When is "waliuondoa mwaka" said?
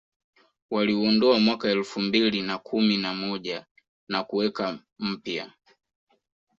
0.71-1.69